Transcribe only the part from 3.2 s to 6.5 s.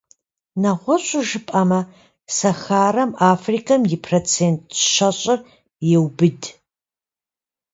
Африкэм и процент щэщӏыр еубыд.